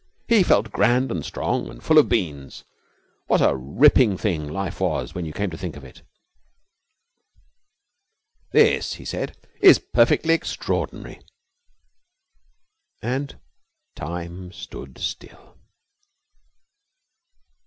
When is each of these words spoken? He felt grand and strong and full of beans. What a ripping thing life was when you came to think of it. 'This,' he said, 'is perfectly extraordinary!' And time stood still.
He 0.27 0.41
felt 0.41 0.71
grand 0.71 1.11
and 1.11 1.23
strong 1.23 1.69
and 1.69 1.83
full 1.83 1.99
of 1.99 2.09
beans. 2.09 2.63
What 3.27 3.39
a 3.39 3.55
ripping 3.55 4.17
thing 4.17 4.47
life 4.49 4.79
was 4.79 5.13
when 5.13 5.25
you 5.27 5.31
came 5.31 5.51
to 5.51 5.57
think 5.59 5.75
of 5.75 5.83
it. 5.83 6.01
'This,' 8.51 8.93
he 8.95 9.05
said, 9.05 9.37
'is 9.61 9.77
perfectly 9.77 10.33
extraordinary!' 10.33 11.21
And 13.03 13.37
time 13.95 14.51
stood 14.51 14.97
still. 14.97 15.55